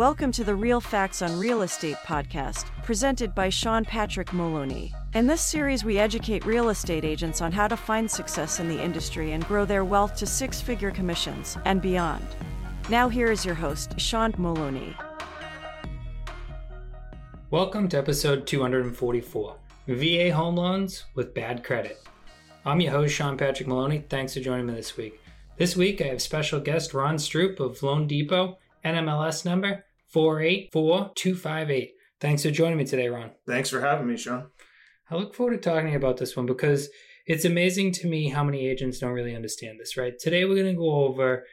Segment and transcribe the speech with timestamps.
[0.00, 4.94] Welcome to the Real Facts on Real Estate podcast, presented by Sean Patrick Moloney.
[5.12, 8.82] In this series, we educate real estate agents on how to find success in the
[8.82, 12.26] industry and grow their wealth to six figure commissions and beyond.
[12.88, 14.96] Now, here is your host, Sean Moloney.
[17.50, 19.56] Welcome to episode 244
[19.86, 22.02] VA Home Loans with Bad Credit.
[22.64, 24.02] I'm your host, Sean Patrick Moloney.
[24.08, 25.20] Thanks for joining me this week.
[25.58, 31.88] This week, I have special guest Ron Stroup of loanDepot NMLS number 484258.
[32.20, 33.30] Thanks for joining me today, Ron.
[33.46, 34.48] Thanks for having me, Sean.
[35.10, 36.88] I look forward to talking about this one because
[37.26, 40.18] it's amazing to me how many agents don't really understand this, right?
[40.18, 41.44] Today we're going to go over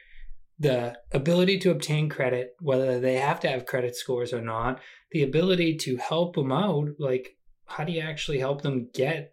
[0.58, 4.80] the ability to obtain credit, whether they have to have credit scores or not,
[5.12, 7.36] the ability to help them out, like
[7.66, 9.32] how do you actually help them get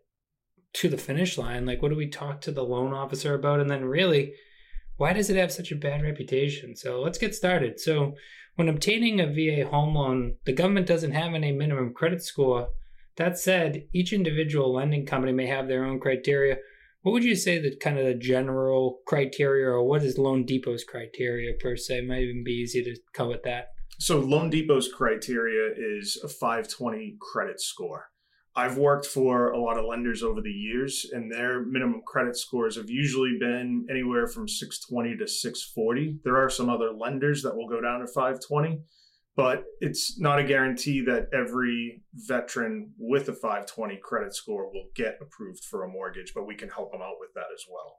[0.73, 1.65] to the finish line?
[1.65, 3.59] Like what do we talk to the loan officer about?
[3.59, 4.33] And then really,
[4.97, 6.75] why does it have such a bad reputation?
[6.75, 7.79] So let's get started.
[7.79, 8.13] So,
[8.55, 12.69] when obtaining a VA home loan, the government doesn't have any minimum credit score.
[13.17, 16.57] That said, each individual lending company may have their own criteria.
[17.01, 21.53] What would you say that kind of the general criteria, or what is loanDepot's criteria
[21.53, 22.01] per se?
[22.01, 23.67] Might even be easy to come with that.
[23.99, 28.09] So, loanDepot's criteria is a 520 credit score.
[28.57, 32.77] I've worked for a lot of lenders over the years, and their minimum credit scores
[32.77, 36.19] have usually been anywhere from 620 to 640.
[36.23, 38.79] There are some other lenders that will go down to 520,
[39.35, 45.19] but it's not a guarantee that every veteran with a 520 credit score will get
[45.21, 47.97] approved for a mortgage, but we can help them out with that as well.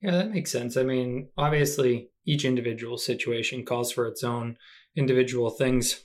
[0.00, 0.76] Yeah, that makes sense.
[0.76, 4.56] I mean, obviously, each individual situation calls for its own
[4.94, 6.04] individual things.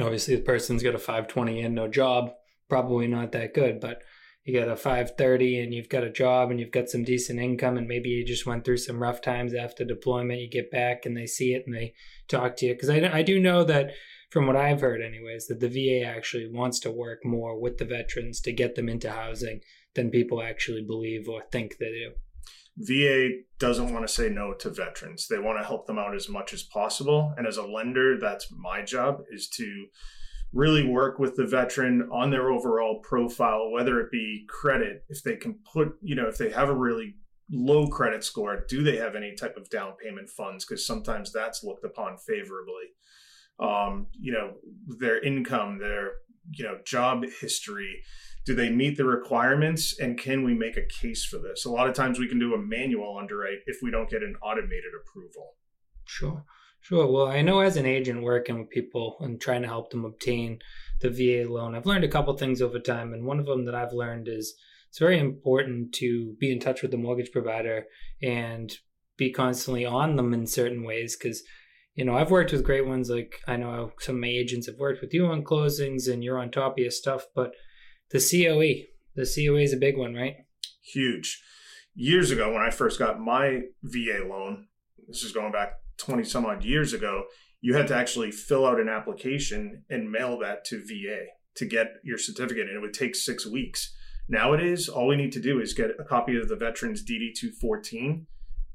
[0.00, 2.30] Obviously, the person's got a 520 and no job
[2.70, 3.98] probably not that good, but
[4.44, 7.76] you got a 530 and you've got a job and you've got some decent income
[7.76, 11.16] and maybe you just went through some rough times after deployment you get back and
[11.16, 11.94] they see it and they
[12.28, 13.90] talk to you because I, I do know that
[14.30, 17.84] from what i've heard anyways that the va actually wants to work more with the
[17.84, 19.60] veterans to get them into housing
[19.94, 22.12] than people actually believe or think they do
[22.76, 25.26] VA doesn't want to say no to veterans.
[25.28, 27.34] They want to help them out as much as possible.
[27.36, 29.86] And as a lender, that's my job is to
[30.52, 35.36] really work with the veteran on their overall profile, whether it be credit, if they
[35.36, 37.14] can put, you know, if they have a really
[37.50, 40.64] low credit score, do they have any type of down payment funds?
[40.64, 42.90] Because sometimes that's looked upon favorably.
[43.60, 44.54] Um, you know,
[44.98, 46.12] their income, their,
[46.52, 48.02] you know, job history.
[48.46, 51.64] Do they meet the requirements and can we make a case for this?
[51.64, 54.34] A lot of times we can do a manual underwrite if we don't get an
[54.42, 55.56] automated approval.
[56.10, 56.44] Sure.
[56.80, 57.06] Sure.
[57.06, 60.58] Well, I know as an agent working with people and trying to help them obtain
[61.00, 63.12] the VA loan, I've learned a couple things over time.
[63.12, 64.54] And one of them that I've learned is
[64.88, 67.84] it's very important to be in touch with the mortgage provider
[68.20, 68.72] and
[69.16, 71.42] be constantly on them in certain ways because
[71.94, 74.78] you know i've worked with great ones like i know some of my agents have
[74.78, 77.52] worked with you on closings and you're on top of your stuff but
[78.10, 78.60] the coe
[79.14, 80.36] the coe is a big one right
[80.80, 81.42] huge
[81.94, 84.66] years ago when i first got my va loan
[85.06, 87.24] this is going back 20 some odd years ago,
[87.60, 91.96] you had to actually fill out an application and mail that to VA to get
[92.02, 93.94] your certificate, and it would take six weeks.
[94.28, 98.26] Nowadays, all we need to do is get a copy of the veteran's DD 214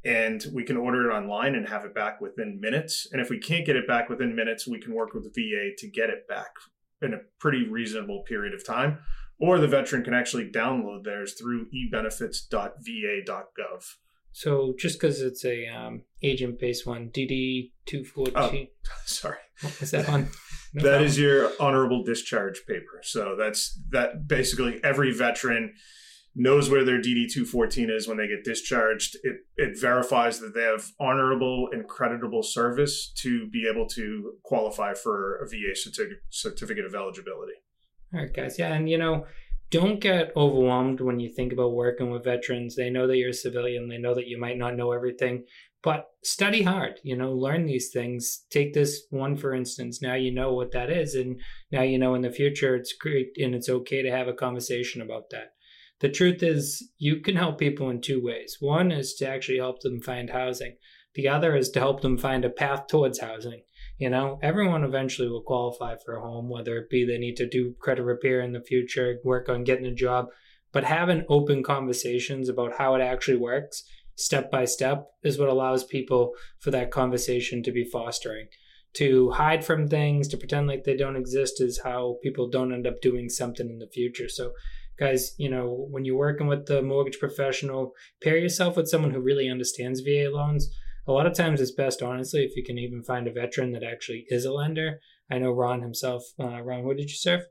[0.05, 3.07] and we can order it online and have it back within minutes.
[3.11, 5.71] And if we can't get it back within minutes, we can work with the VA
[5.79, 6.51] to get it back
[7.01, 8.99] in a pretty reasonable period of time.
[9.39, 13.95] Or the veteran can actually download theirs through ebenefits.va.gov.
[14.35, 18.67] So just because it's a um, agent based one, DD two fourteen.
[18.85, 20.27] Oh, sorry, what was that one?
[20.73, 21.05] No that problem.
[21.05, 22.99] is your honorable discharge paper.
[23.01, 24.27] So that's that.
[24.27, 25.73] Basically, every veteran
[26.35, 29.15] knows where their DD two fourteen is when they get discharged.
[29.23, 34.95] It it verifies that they have honorable and creditable service to be able to qualify
[34.95, 37.53] for a VA certificate certificate of eligibility.
[38.13, 38.59] All right, guys.
[38.59, 39.27] Yeah, and you know
[39.75, 42.75] don't get overwhelmed when you think about working with veterans.
[42.75, 45.43] They know that you're a civilian, they know that you might not know everything,
[45.83, 48.45] but study hard, you know, learn these things.
[48.49, 50.01] Take this one for instance.
[50.01, 51.41] Now you know what that is, and
[51.73, 55.01] now you know in the future it's great and it's okay to have a conversation
[55.01, 55.51] about that.
[55.99, 58.57] The truth is, you can help people in two ways.
[58.61, 60.77] One is to actually help them find housing,
[61.15, 63.63] the other is to help them find a path towards housing.
[63.97, 67.47] You know, everyone eventually will qualify for a home, whether it be they need to
[67.47, 70.27] do credit repair in the future, work on getting a job.
[70.73, 73.83] But having open conversations about how it actually works,
[74.15, 78.47] step by step, is what allows people for that conversation to be fostering.
[78.95, 82.87] To hide from things, to pretend like they don't exist, is how people don't end
[82.87, 84.27] up doing something in the future.
[84.27, 84.51] So,
[84.99, 89.21] guys, you know, when you're working with the mortgage professional, pair yourself with someone who
[89.21, 90.69] really understands VA loans
[91.07, 93.83] a lot of times it's best, honestly, if you can even find a veteran that
[93.83, 94.99] actually is a lender.
[95.29, 96.23] I know Ron himself.
[96.39, 97.41] Uh, Ron, what did you serve?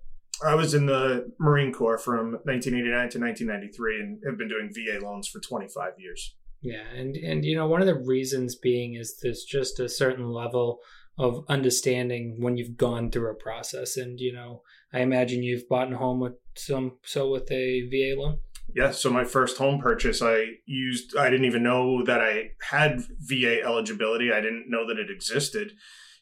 [0.45, 5.05] I was in the Marine Corps from 1989 to 1993 and have been doing VA
[5.05, 6.35] loans for 25 years.
[6.61, 10.31] Yeah, and and you know one of the reasons being is there's just a certain
[10.31, 10.81] level
[11.19, 14.63] of understanding when you've gone through a process, and you know
[14.93, 18.39] I imagine you've bought a home with some so with a VA loan.
[18.75, 23.03] Yeah, so my first home purchase, I used, I didn't even know that I had
[23.21, 24.33] VA eligibility.
[24.33, 25.73] I didn't know that it existed.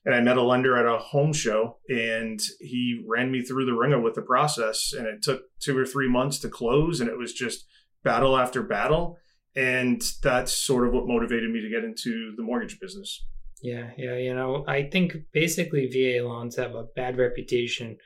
[0.05, 3.75] And I met a lender at a home show and he ran me through the
[3.75, 4.93] ringer with the process.
[4.93, 7.01] And it took two or three months to close.
[7.01, 7.65] And it was just
[8.03, 9.17] battle after battle.
[9.55, 13.25] And that's sort of what motivated me to get into the mortgage business.
[13.63, 14.17] Yeah, yeah.
[14.17, 17.97] You know, I think basically VA loans have a bad reputation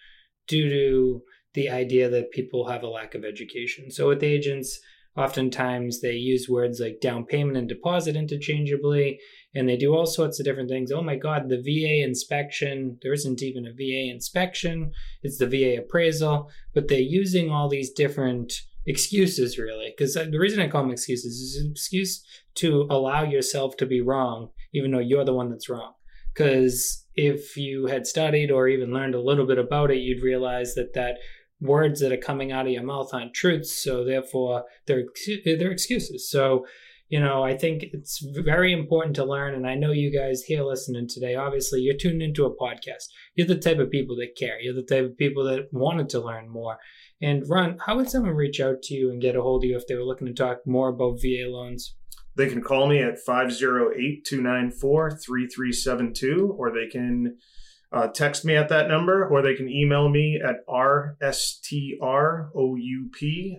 [0.47, 1.23] due to
[1.57, 3.91] the idea that people have a lack of education.
[3.91, 4.79] So with agents,
[5.17, 9.19] oftentimes they use words like down payment and deposit interchangeably,
[9.55, 10.93] and they do all sorts of different things.
[10.93, 14.93] Oh my God, the VA inspection, there isn't even a VA inspection,
[15.23, 18.53] it's the VA appraisal, but they're using all these different
[18.87, 19.93] excuses really.
[19.97, 22.25] Because uh, the reason i call them excuses is an excuse
[22.57, 25.95] to allow yourself to be wrong even though you're the one that's wrong.
[26.33, 30.75] Because if you had studied or even learned a little bit about it you'd realize
[30.75, 31.17] that that
[31.61, 35.05] words that are coming out of your mouth aren't truths, so therefore they're
[35.45, 36.31] they're excuses.
[36.31, 36.67] So,
[37.09, 40.63] you know, I think it's very important to learn, and I know you guys here
[40.63, 41.35] listening today.
[41.35, 43.05] Obviously, you're tuned into a podcast.
[43.35, 44.61] You're the type of people that care.
[44.61, 46.79] You're the type of people that wanted to learn more.
[47.23, 49.77] And Ron, how would someone reach out to you and get a hold of you
[49.77, 51.95] if they were looking to talk more about VA loans?
[52.37, 57.39] They can call me at 508 294 3372, or they can
[57.97, 62.03] uh, text me at that number, or they can email me at rstroup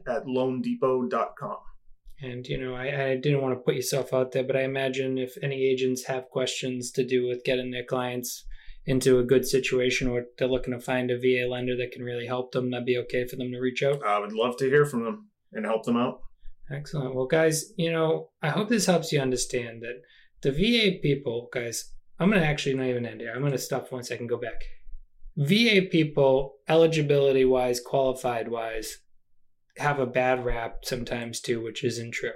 [0.07, 1.57] at loandepot.com.
[2.19, 5.18] And, you know, I, I didn't want to put yourself out there, but I imagine
[5.18, 8.45] if any agents have questions to do with getting their clients
[8.86, 12.25] into a good situation or they're looking to find a VA lender that can really
[12.25, 14.04] help them, that'd be okay for them to reach out.
[14.06, 16.22] I would love to hear from them and help them out.
[16.72, 17.16] Excellent.
[17.16, 20.01] Well, guys, you know, I hope this helps you understand that
[20.42, 23.31] the VA people, guys, I'm going to actually not even end here.
[23.33, 24.63] I'm going to stop for one second, go back.
[25.37, 28.97] VA people, eligibility wise, qualified wise,
[29.77, 32.31] have a bad rap sometimes too, which isn't true.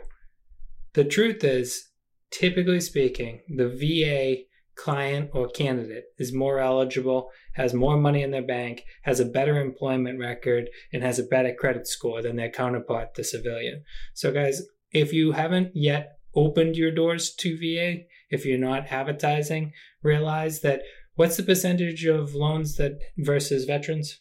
[0.93, 1.89] The truth is,
[2.29, 4.43] typically speaking, the VA
[4.75, 9.59] client or candidate is more eligible, has more money in their bank, has a better
[9.59, 13.83] employment record, and has a better credit score than their counterpart, the civilian.
[14.13, 14.61] So, guys,
[14.91, 19.73] if you haven't yet opened your doors to VA, if you're not advertising,
[20.03, 20.81] realize that
[21.15, 24.19] what's the percentage of loans that versus veterans?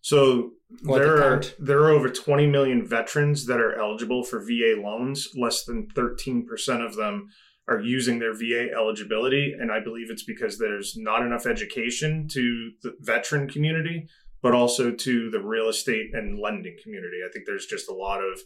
[0.00, 0.52] So
[0.82, 5.28] there are there are over 20 million veterans that are eligible for VA loans.
[5.36, 7.28] Less than 13% of them
[7.68, 12.72] are using their VA eligibility, and I believe it's because there's not enough education to
[12.82, 14.06] the veteran community,
[14.42, 17.18] but also to the real estate and lending community.
[17.26, 18.40] I think there's just a lot of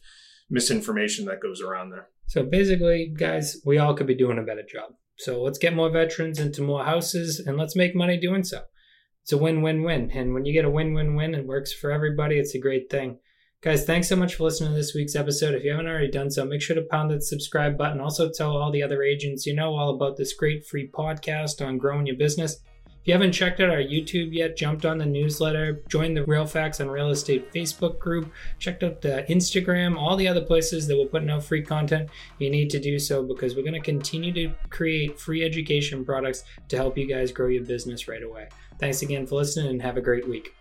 [0.48, 2.08] misinformation that goes around there.
[2.28, 4.92] So basically, guys, we all could be doing a better job.
[5.16, 8.62] So let's get more veterans into more houses and let's make money doing so.
[9.22, 10.10] It's a win win win.
[10.12, 12.38] And when you get a win win win, it works for everybody.
[12.38, 13.18] It's a great thing.
[13.62, 15.54] Guys, thanks so much for listening to this week's episode.
[15.54, 18.00] If you haven't already done so, make sure to pound that subscribe button.
[18.00, 21.78] Also, tell all the other agents you know all about this great free podcast on
[21.78, 22.60] growing your business
[23.08, 26.78] you haven't checked out our YouTube yet, jumped on the newsletter, joined the Real Facts
[26.78, 31.06] on Real Estate Facebook group, checked out the Instagram, all the other places that we're
[31.06, 34.54] putting out free content, you need to do so because we're going to continue to
[34.68, 38.48] create free education products to help you guys grow your business right away.
[38.78, 40.57] Thanks again for listening and have a great week.